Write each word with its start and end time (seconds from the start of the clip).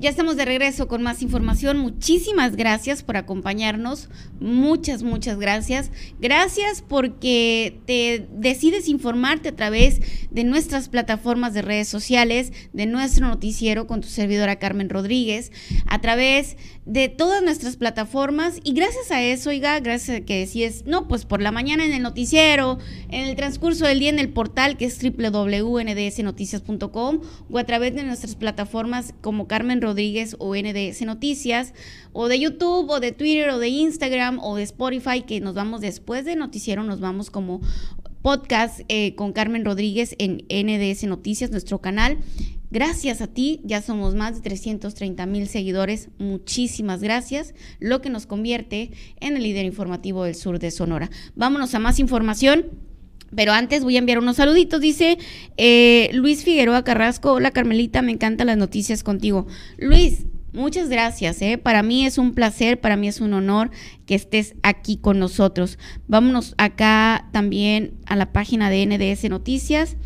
Ya 0.00 0.08
estamos 0.08 0.36
de 0.36 0.46
regreso 0.46 0.88
con 0.88 1.02
más 1.02 1.20
información. 1.20 1.76
Muchísimas 1.76 2.56
gracias 2.56 3.02
por 3.02 3.18
acompañarnos. 3.18 4.08
Muchas, 4.40 5.02
muchas 5.02 5.38
gracias. 5.38 5.90
Gracias 6.18 6.80
porque 6.80 7.82
te 7.84 8.26
decides 8.32 8.88
informarte 8.88 9.50
a 9.50 9.56
través 9.56 10.00
de 10.30 10.44
nuestras 10.44 10.88
plataformas 10.88 11.52
de 11.52 11.60
redes 11.60 11.88
sociales, 11.88 12.50
de 12.72 12.86
nuestro 12.86 13.28
noticiero 13.28 13.86
con 13.86 14.00
tu 14.00 14.08
servidora 14.08 14.58
Carmen 14.58 14.88
Rodríguez, 14.88 15.52
a 15.86 16.00
través 16.00 16.56
de 16.86 17.10
todas 17.10 17.42
nuestras 17.42 17.76
plataformas. 17.76 18.58
Y 18.64 18.72
gracias 18.72 19.10
a 19.10 19.20
eso, 19.20 19.50
oiga, 19.50 19.78
gracias 19.80 20.16
a 20.16 20.24
que 20.24 20.38
decides, 20.38 20.86
no, 20.86 21.08
pues 21.08 21.26
por 21.26 21.42
la 21.42 21.52
mañana 21.52 21.84
en 21.84 21.92
el 21.92 22.00
noticiero, 22.00 22.78
en 23.10 23.24
el 23.24 23.36
transcurso 23.36 23.84
del 23.84 23.98
día 23.98 24.08
en 24.08 24.18
el 24.18 24.30
portal 24.30 24.78
que 24.78 24.86
es 24.86 24.98
www.ndsnoticias.com 24.98 27.20
o 27.50 27.58
a 27.58 27.64
través 27.64 27.94
de 27.94 28.02
nuestras 28.02 28.34
plataformas 28.34 29.12
como 29.20 29.46
Carmen 29.46 29.82
Rodríguez 29.82 29.89
Rodríguez 29.90 30.36
o 30.38 30.54
NDS 30.54 31.02
Noticias, 31.02 31.74
o 32.12 32.28
de 32.28 32.38
YouTube, 32.38 32.88
o 32.90 33.00
de 33.00 33.12
Twitter, 33.12 33.50
o 33.50 33.58
de 33.58 33.68
Instagram, 33.68 34.38
o 34.40 34.56
de 34.56 34.62
Spotify, 34.62 35.22
que 35.22 35.40
nos 35.40 35.54
vamos 35.54 35.80
después 35.80 36.24
de 36.24 36.36
noticiero, 36.36 36.84
nos 36.84 37.00
vamos 37.00 37.30
como 37.30 37.60
podcast 38.22 38.80
eh, 38.88 39.14
con 39.14 39.32
Carmen 39.32 39.64
Rodríguez 39.64 40.14
en 40.18 40.44
NDS 40.48 41.04
Noticias, 41.04 41.50
nuestro 41.50 41.80
canal. 41.80 42.18
Gracias 42.70 43.20
a 43.20 43.26
ti, 43.26 43.60
ya 43.64 43.82
somos 43.82 44.14
más 44.14 44.36
de 44.36 44.42
330 44.42 45.26
mil 45.26 45.48
seguidores. 45.48 46.08
Muchísimas 46.18 47.02
gracias, 47.02 47.52
lo 47.80 48.00
que 48.00 48.10
nos 48.10 48.26
convierte 48.26 48.92
en 49.20 49.36
el 49.36 49.42
líder 49.42 49.64
informativo 49.64 50.22
del 50.22 50.36
sur 50.36 50.60
de 50.60 50.70
Sonora. 50.70 51.10
Vámonos 51.34 51.74
a 51.74 51.80
más 51.80 51.98
información. 51.98 52.89
Pero 53.34 53.52
antes 53.52 53.84
voy 53.84 53.96
a 53.96 54.00
enviar 54.00 54.18
unos 54.18 54.36
saluditos. 54.36 54.80
Dice 54.80 55.18
eh, 55.56 56.10
Luis 56.12 56.44
Figueroa 56.44 56.84
Carrasco. 56.84 57.32
Hola 57.32 57.50
Carmelita, 57.50 58.02
me 58.02 58.12
encantan 58.12 58.48
las 58.48 58.56
noticias 58.56 59.02
contigo. 59.02 59.46
Luis, 59.78 60.26
muchas 60.52 60.88
gracias. 60.88 61.40
¿eh? 61.42 61.58
Para 61.58 61.82
mí 61.82 62.06
es 62.06 62.18
un 62.18 62.34
placer, 62.34 62.80
para 62.80 62.96
mí 62.96 63.08
es 63.08 63.20
un 63.20 63.32
honor 63.34 63.70
que 64.06 64.14
estés 64.14 64.54
aquí 64.62 64.96
con 64.96 65.18
nosotros. 65.18 65.78
Vámonos 66.08 66.54
acá 66.58 67.28
también 67.32 67.94
a 68.06 68.16
la 68.16 68.32
página 68.32 68.70
de 68.70 68.86
NDS 68.86 69.30
Noticias. 69.30 69.96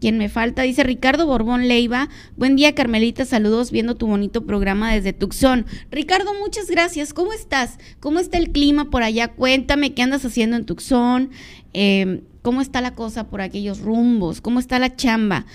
¿Quién 0.00 0.18
me 0.18 0.28
falta? 0.28 0.60
Dice 0.60 0.82
Ricardo 0.82 1.26
Borbón 1.26 1.66
Leiva. 1.66 2.10
Buen 2.36 2.56
día, 2.56 2.74
Carmelita. 2.74 3.24
Saludos 3.24 3.70
viendo 3.70 3.94
tu 3.94 4.06
bonito 4.06 4.44
programa 4.44 4.92
desde 4.92 5.14
Tucson. 5.14 5.64
Ricardo, 5.90 6.34
muchas 6.34 6.66
gracias. 6.70 7.14
¿Cómo 7.14 7.32
estás? 7.32 7.78
¿Cómo 8.00 8.18
está 8.18 8.36
el 8.36 8.50
clima 8.50 8.90
por 8.90 9.02
allá? 9.02 9.28
Cuéntame 9.28 9.94
qué 9.94 10.02
andas 10.02 10.26
haciendo 10.26 10.56
en 10.56 10.66
Tucson. 10.66 11.30
Eh, 11.72 12.22
¿Cómo 12.44 12.60
está 12.60 12.82
la 12.82 12.94
cosa 12.94 13.30
por 13.30 13.40
aquellos 13.40 13.80
rumbos? 13.80 14.42
¿Cómo 14.42 14.60
está 14.60 14.78
la 14.78 14.96
chamba? 14.96 15.46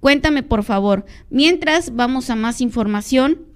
Cuéntame, 0.00 0.42
por 0.42 0.62
favor. 0.62 1.06
Mientras 1.30 1.94
vamos 1.94 2.28
a 2.28 2.36
más 2.36 2.60
información. 2.60 3.46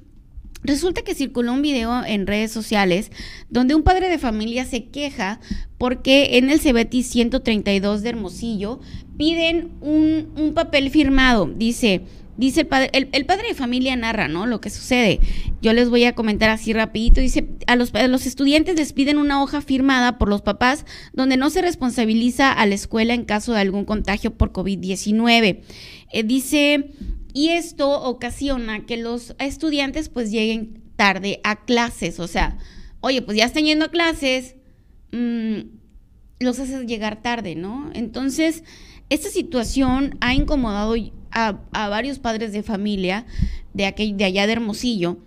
Resulta 0.62 1.02
que 1.02 1.14
circuló 1.14 1.52
un 1.52 1.60
video 1.60 2.02
en 2.02 2.26
redes 2.26 2.50
sociales 2.50 3.12
donde 3.50 3.74
un 3.74 3.82
padre 3.82 4.08
de 4.08 4.16
familia 4.16 4.64
se 4.64 4.86
queja 4.86 5.38
porque 5.76 6.38
en 6.38 6.48
el 6.48 6.60
CBT 6.60 7.02
132 7.02 8.00
de 8.00 8.08
Hermosillo 8.08 8.80
piden 9.18 9.72
un, 9.82 10.32
un 10.34 10.54
papel 10.54 10.88
firmado. 10.88 11.44
Dice, 11.44 12.06
Dice 12.38 12.60
el 12.60 12.66
padre, 12.68 12.90
el, 12.92 13.26
padre 13.26 13.48
de 13.48 13.54
familia 13.54 13.96
narra, 13.96 14.28
¿no? 14.28 14.46
Lo 14.46 14.60
que 14.60 14.70
sucede. 14.70 15.18
Yo 15.60 15.72
les 15.72 15.90
voy 15.90 16.04
a 16.04 16.14
comentar 16.14 16.50
así 16.50 16.72
rapidito. 16.72 17.20
Dice, 17.20 17.48
a 17.66 17.74
los, 17.74 17.92
los 17.92 18.26
estudiantes 18.26 18.76
les 18.76 18.92
piden 18.92 19.18
una 19.18 19.42
hoja 19.42 19.60
firmada 19.60 20.18
por 20.18 20.28
los 20.28 20.40
papás 20.40 20.86
donde 21.12 21.36
no 21.36 21.50
se 21.50 21.62
responsabiliza 21.62 22.52
a 22.52 22.64
la 22.66 22.76
escuela 22.76 23.12
en 23.12 23.24
caso 23.24 23.54
de 23.54 23.60
algún 23.60 23.84
contagio 23.84 24.36
por 24.36 24.52
COVID-19. 24.52 25.62
Eh, 26.12 26.22
dice, 26.22 26.92
y 27.32 27.48
esto 27.48 27.90
ocasiona 28.04 28.86
que 28.86 28.98
los 28.98 29.34
estudiantes 29.40 30.08
pues 30.08 30.30
lleguen 30.30 30.80
tarde 30.94 31.40
a 31.42 31.64
clases. 31.64 32.20
O 32.20 32.28
sea, 32.28 32.56
oye, 33.00 33.20
pues 33.20 33.36
ya 33.36 33.46
están 33.46 33.64
yendo 33.64 33.86
a 33.86 33.90
clases, 33.90 34.54
mm, 35.10 35.58
los 36.40 36.58
haces 36.58 36.86
llegar 36.86 37.22
tarde, 37.22 37.54
¿no? 37.54 37.90
Entonces, 37.94 38.64
esta 39.10 39.28
situación 39.28 40.16
ha 40.20 40.34
incomodado 40.34 40.94
a, 41.30 41.58
varios 41.72 42.18
padres 42.18 42.52
de 42.52 42.62
familia 42.62 43.26
de, 43.74 43.86
aquel, 43.86 44.16
de 44.16 44.24
allá 44.24 44.46
de 44.46 44.52
Hermosillo 44.52 45.18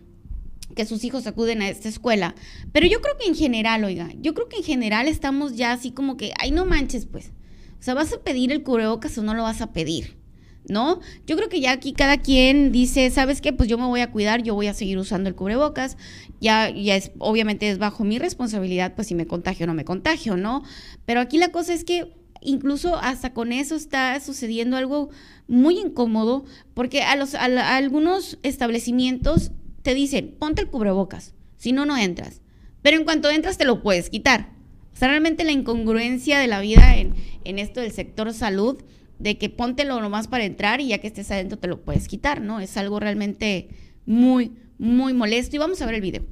que 0.75 0.85
sus 0.85 1.03
hijos 1.03 1.27
acuden 1.27 1.61
a 1.61 1.69
esta 1.69 1.89
escuela. 1.89 2.35
Pero 2.71 2.87
yo 2.87 3.01
creo 3.01 3.17
que 3.17 3.27
en 3.27 3.35
general, 3.35 3.83
oiga, 3.83 4.09
yo 4.21 4.33
creo 4.33 4.47
que 4.47 4.57
en 4.57 4.63
general 4.63 5.07
estamos 5.07 5.55
ya 5.55 5.73
así 5.73 5.91
como 5.91 6.15
que, 6.15 6.33
ay, 6.39 6.51
no 6.51 6.65
manches, 6.65 7.05
pues. 7.05 7.31
O 7.79 7.83
sea, 7.83 7.93
¿vas 7.93 8.13
a 8.13 8.21
pedir 8.21 8.51
el 8.51 8.63
cubrebocas 8.63 9.17
o 9.17 9.23
no 9.23 9.33
lo 9.33 9.43
vas 9.43 9.61
a 9.61 9.73
pedir? 9.73 10.20
¿No? 10.69 10.99
Yo 11.25 11.35
creo 11.35 11.49
que 11.49 11.59
ya 11.59 11.71
aquí 11.71 11.91
cada 11.91 12.17
quien 12.17 12.71
dice, 12.71 13.09
¿sabes 13.09 13.41
qué? 13.41 13.51
Pues 13.51 13.67
yo 13.67 13.77
me 13.77 13.87
voy 13.87 14.01
a 14.01 14.11
cuidar, 14.11 14.43
yo 14.43 14.53
voy 14.53 14.67
a 14.67 14.73
seguir 14.73 14.97
usando 14.99 15.27
el 15.27 15.35
cubrebocas. 15.35 15.97
Ya, 16.39 16.69
ya 16.69 16.95
es, 16.95 17.11
obviamente 17.17 17.69
es 17.69 17.77
bajo 17.77 18.03
mi 18.03 18.19
responsabilidad, 18.19 18.93
pues 18.95 19.07
si 19.07 19.15
me 19.15 19.25
contagio 19.25 19.65
o 19.65 19.67
no 19.67 19.73
me 19.73 19.85
contagio, 19.85 20.37
¿no? 20.37 20.63
Pero 21.05 21.19
aquí 21.19 21.37
la 21.37 21.49
cosa 21.49 21.73
es 21.73 21.83
que 21.83 22.13
incluso 22.41 22.95
hasta 22.95 23.33
con 23.33 23.51
eso 23.51 23.75
está 23.75 24.19
sucediendo 24.19 24.77
algo 24.77 25.09
muy 25.47 25.79
incómodo 25.79 26.45
porque 26.73 27.03
a, 27.03 27.15
los, 27.15 27.35
algunos 27.35 28.39
establecimientos 28.43 29.51
te 29.83 29.93
dicen, 29.93 30.35
ponte 30.37 30.61
el 30.61 30.69
cubrebocas, 30.69 31.33
si 31.57 31.71
no, 31.71 31.85
no 31.85 31.97
entras. 31.97 32.41
Pero 32.81 32.97
en 32.97 33.03
cuanto 33.03 33.29
entras 33.29 33.57
te 33.57 33.65
lo 33.65 33.81
puedes 33.81 34.09
quitar. 34.09 34.49
O 34.93 34.97
sea, 34.97 35.07
realmente 35.07 35.43
la 35.43 35.51
incongruencia 35.51 36.39
de 36.39 36.47
la 36.47 36.59
vida 36.59 36.97
en, 36.97 37.13
en 37.43 37.59
esto 37.59 37.79
del 37.79 37.91
sector 37.91 38.33
salud, 38.33 38.81
de 39.21 39.37
que 39.37 39.49
póntelo 39.49 40.01
nomás 40.01 40.27
para 40.27 40.43
entrar 40.43 40.81
y 40.81 40.87
ya 40.89 40.99
que 40.99 41.07
estés 41.07 41.31
adentro 41.31 41.57
te 41.57 41.67
lo 41.67 41.81
puedes 41.81 42.07
quitar, 42.07 42.41
¿no? 42.41 42.59
Es 42.59 42.77
algo 42.77 42.99
realmente 42.99 43.69
muy, 44.05 44.57
muy 44.77 45.13
molesto. 45.13 45.55
Y 45.55 45.59
vamos 45.59 45.81
a 45.81 45.85
ver 45.85 45.95
el 45.95 46.01
video. 46.01 46.23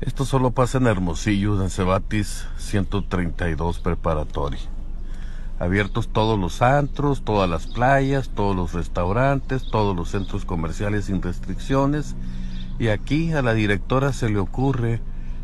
Esto 0.00 0.24
solo 0.24 0.52
pasa 0.52 0.78
en 0.78 0.86
Hermosillo, 0.86 1.62
en 1.62 1.70
Cebatis 1.70 2.46
132 2.58 3.80
Preparatoria 3.80 4.76
abiertos 5.58 6.08
todos 6.08 6.38
los 6.38 6.60
antros, 6.62 7.22
todas 7.22 7.48
las 7.48 7.66
playas, 7.66 8.28
todos 8.28 8.54
los 8.54 8.72
restaurantes, 8.72 9.64
todos 9.70 9.96
los 9.96 10.10
centros 10.10 10.44
comerciales 10.44 11.06
sin 11.06 11.22
restricciones. 11.22 12.14
Y 12.78 12.88
aquí 12.88 13.32
a 13.32 13.42
la 13.42 13.54
directora 13.54 14.12
se 14.12 14.28
le 14.28 14.38
ocurre 14.38 15.00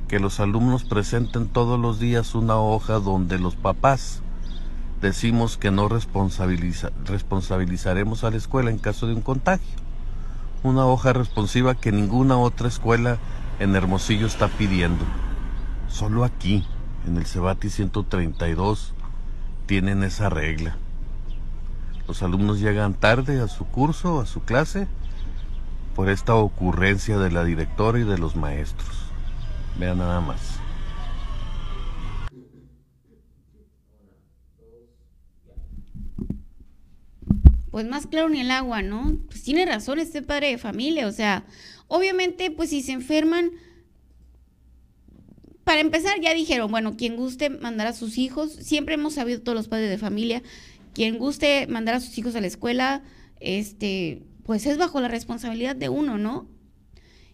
que 0.09 0.21
los 0.21 0.41
alumnos 0.41 0.85
presenten 0.85 1.49
todos 1.49 1.81
los 1.81 1.99
días 1.99 2.35
una 2.35 2.59
hoja 2.59 2.95
donde 2.95 3.39
los 3.39 3.57
papás 3.57 4.23
decimos 5.03 5.59
que 5.59 5.71
no 5.73 5.89
responsabilizaremos 5.89 8.25
a 8.25 8.31
la 8.31 8.37
escuela 8.37 8.71
en 8.71 8.79
caso 8.79 9.09
de 9.09 9.15
un 9.15 9.21
contagio. 9.21 9.77
Una 10.63 10.87
hoja 10.87 11.13
responsiva 11.13 11.75
que 11.75 11.91
ninguna 11.91 12.39
otra 12.39 12.69
escuela 12.69 13.19
en 13.59 13.75
Hermosillo 13.75 14.27
está 14.27 14.47
pidiendo. 14.49 15.05
Solo 15.89 16.25
aquí, 16.25 16.65
en 17.07 17.17
el 17.17 17.27
Cebati 17.27 17.69
132, 17.69 18.95
tienen 19.67 20.05
esa 20.05 20.31
regla. 20.31 20.77
Los 22.07 22.23
alumnos 22.23 22.61
llegan 22.61 22.95
tarde 22.95 23.41
a 23.41 23.49
su 23.49 23.67
curso, 23.67 24.21
a 24.21 24.27
su 24.27 24.43
clase, 24.43 24.87
por 25.97 26.09
esta 26.09 26.37
ocurrencia 26.37 27.19
de 27.19 27.31
la 27.31 27.45
directora 27.45 27.99
y 27.99 28.05
de 28.05 28.19
los 28.19 28.37
maestros. 28.37 28.97
Vean 29.79 29.99
nada 29.99 30.21
más. 30.21 30.62
Pues 37.73 37.89
más 37.89 38.07
claro 38.07 38.29
ni 38.29 38.39
el 38.39 38.51
agua, 38.51 38.83
¿no? 38.83 39.19
Pues 39.29 39.43
tiene 39.43 39.65
razón 39.65 39.99
este 39.99 40.21
padre 40.21 40.49
de 40.49 40.59
familia, 40.59 41.09
o 41.09 41.13
sea, 41.13 41.47
obviamente, 41.89 42.51
pues 42.51 42.69
si 42.69 42.83
se 42.83 42.93
enferman, 42.93 43.51
para 45.65 45.81
empezar, 45.81 46.21
ya 46.21 46.35
dijeron, 46.35 46.71
bueno, 46.71 46.99
quien 46.99 47.17
guste 47.17 47.49
mandar 47.49 47.87
a 47.87 47.95
sus 47.95 48.19
hijos, 48.19 48.53
siempre 48.53 48.97
hemos 48.97 49.15
sabido 49.15 49.41
todos 49.41 49.57
los 49.57 49.69
padres 49.69 49.89
de 49.89 49.97
familia, 49.97 50.43
quien 50.93 51.17
guste 51.17 51.67
mandar 51.67 51.95
a 51.95 52.01
sus 52.01 52.19
hijos 52.19 52.37
a 52.37 52.43
la 52.43 52.47
escuela, 52.47 53.05
este, 53.41 54.23
pues 54.45 54.67
es 54.67 54.77
bajo 54.77 55.01
la 55.01 55.09
responsabilidad 55.09 55.75
de 55.75 55.89
uno, 55.89 56.19
¿no? 56.19 56.51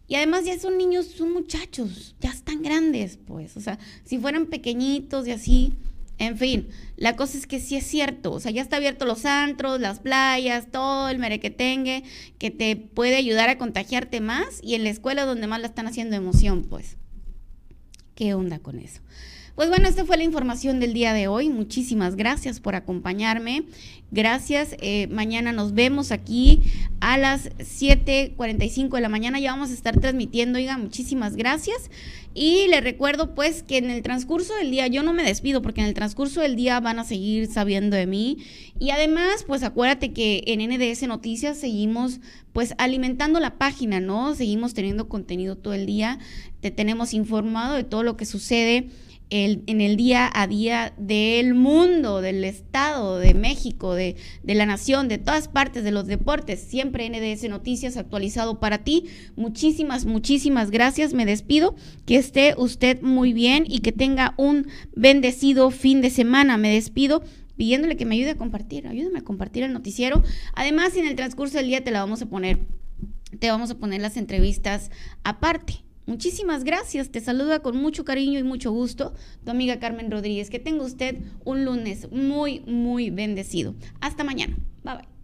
Y 0.07 0.15
además 0.15 0.45
ya 0.45 0.57
son 0.57 0.79
niños, 0.79 1.07
son 1.07 1.33
muchachos, 1.33 2.15
ya 2.21 2.31
están 2.31 2.63
grandes, 2.63 3.19
pues, 3.27 3.57
o 3.57 3.61
sea, 3.61 3.81
si 4.05 4.19
fueran 4.19 4.47
pequeñitos 4.47 5.27
y 5.27 5.33
así, 5.33 5.73
en 6.19 6.37
fin, 6.37 6.69
la 6.97 7.15
cosa 7.15 7.39
es 7.39 7.47
que 7.47 7.61
sí 7.61 7.77
es 7.77 7.87
cierto, 7.87 8.33
o 8.33 8.41
sea, 8.41 8.51
ya 8.51 8.61
está 8.61 8.77
abierto 8.77 9.05
los 9.05 9.25
antros, 9.25 9.81
las 9.81 10.01
playas, 10.01 10.71
todo 10.71 11.09
el 11.09 11.19
merequetengue 11.19 12.03
que 12.39 12.51
te 12.51 12.77
puede 12.77 13.17
ayudar 13.17 13.49
a 13.49 13.59
contagiarte 13.59 14.21
más 14.21 14.61
y 14.63 14.75
en 14.75 14.83
la 14.83 14.91
escuela 14.91 15.25
donde 15.25 15.47
más 15.47 15.61
la 15.61 15.69
están 15.69 15.87
haciendo 15.87 16.17
emoción, 16.17 16.65
pues. 16.65 16.97
¿Qué 18.17 18.35
onda 18.35 18.59
con 18.59 18.81
eso? 18.81 19.01
Pues 19.59 19.71
bueno, 19.71 19.89
esta 19.89 20.05
fue 20.05 20.17
la 20.17 20.23
información 20.23 20.79
del 20.79 20.93
día 20.93 21.13
de 21.13 21.27
hoy. 21.27 21.49
Muchísimas 21.49 22.15
gracias 22.15 22.61
por 22.61 22.77
acompañarme. 22.77 23.65
Gracias. 24.13 24.77
Eh, 24.81 25.09
mañana 25.09 25.51
nos 25.51 25.75
vemos 25.75 26.13
aquí 26.13 26.63
a 27.01 27.19
las 27.19 27.51
7.45 27.57 28.91
de 28.91 29.01
la 29.01 29.09
mañana. 29.09 29.41
Ya 29.41 29.51
vamos 29.51 29.71
a 29.71 29.75
estar 29.75 29.99
transmitiendo. 29.99 30.61
Oiga, 30.61 30.79
muchísimas 30.79 31.35
gracias. 31.35 31.91
Y 32.35 32.69
le 32.69 32.81
recuerdo 32.81 33.35
pues 33.35 33.65
que 33.65 33.79
en 33.79 33.91
el 33.91 34.01
transcurso 34.03 34.55
del 34.55 34.71
día, 34.71 34.87
yo 34.87 35.03
no 35.03 35.13
me 35.13 35.25
despido 35.25 35.61
porque 35.61 35.81
en 35.81 35.89
el 35.89 35.95
transcurso 35.95 36.41
del 36.41 36.55
día 36.55 36.79
van 36.79 37.01
a 37.01 37.05
seguir 37.05 37.49
sabiendo 37.49 37.97
de 37.97 38.07
mí. 38.07 38.39
Y 38.79 38.91
además, 38.91 39.45
pues 39.45 39.65
acuérdate 39.65 40.13
que 40.13 40.45
en 40.47 40.61
NDS 40.61 41.03
Noticias 41.09 41.59
seguimos 41.59 42.21
pues 42.53 42.77
alimentando 42.79 43.41
la 43.41 43.59
página, 43.59 43.99
¿no? 43.99 44.37
Seguimos 44.37 44.73
teniendo 44.73 45.09
contenido 45.09 45.57
todo 45.57 45.75
el 45.75 45.85
día. 45.85 46.21
Te 46.61 46.71
tenemos 46.71 47.13
informado 47.13 47.75
de 47.75 47.83
todo 47.83 48.05
lo 48.05 48.17
que 48.17 48.25
sucede 48.25 48.89
en 49.31 49.81
el 49.81 49.97
día 49.97 50.31
a 50.33 50.47
día 50.47 50.95
del 50.97 51.55
mundo, 51.55 52.21
del 52.21 52.45
Estado, 52.45 53.19
de 53.19 53.35
México, 53.35 53.95
de, 53.95 54.17
de, 54.43 54.55
la 54.55 54.65
nación, 54.65 55.09
de 55.09 55.19
todas 55.19 55.49
partes, 55.49 55.85
de 55.85 55.91
los 55.91 56.07
deportes. 56.07 56.61
Siempre 56.61 57.09
NDS 57.09 57.49
Noticias 57.49 57.97
actualizado 57.97 58.59
para 58.59 58.79
ti. 58.79 59.05
Muchísimas, 59.37 60.07
muchísimas 60.07 60.71
gracias. 60.71 61.13
Me 61.13 61.27
despido. 61.27 61.75
Que 62.07 62.17
esté 62.17 62.55
usted 62.57 63.03
muy 63.03 63.33
bien 63.33 63.65
y 63.67 63.81
que 63.81 63.93
tenga 63.93 64.35
un 64.39 64.67
bendecido 64.95 65.71
fin 65.71 66.01
de 66.01 66.11
semana. 66.11 66.57
Me 66.57 66.73
despido 66.73 67.23
pidiéndole 67.57 67.97
que 67.97 68.07
me 68.07 68.15
ayude 68.15 68.31
a 68.31 68.37
compartir. 68.37 68.87
Ayúdame 68.87 69.19
a 69.19 69.25
compartir 69.25 69.65
el 69.65 69.73
noticiero. 69.73 70.23
Además, 70.55 70.97
en 70.97 71.07
el 71.07 71.17
transcurso 71.17 71.59
del 71.59 71.67
día 71.67 71.85
te 71.85 71.91
la 71.91 72.01
vamos 72.01 72.23
a 72.23 72.27
poner, 72.27 72.61
te 73.39 73.51
vamos 73.51 73.71
a 73.71 73.79
poner 73.79 74.01
las 74.01 74.17
entrevistas 74.17 74.91
aparte 75.23 75.88
Muchísimas 76.09 76.65
gracias. 76.65 77.11
Te 77.11 77.21
saluda 77.21 77.61
con 77.61 77.77
mucho 77.77 78.03
cariño 78.03 78.39
y 78.39 78.43
mucho 78.43 78.73
gusto 78.73 79.13
tu 79.45 79.51
amiga 79.51 79.79
Carmen 79.79 80.11
Rodríguez. 80.11 80.49
Que 80.49 80.59
tenga 80.59 80.83
usted 80.83 81.19
un 81.45 81.67
lunes 81.67 82.11
muy, 82.11 82.61
muy 82.61 83.11
bendecido. 83.11 83.75
Hasta 84.01 84.25
mañana. 84.25 84.57
Bye 84.85 84.95
bye. 84.95 85.18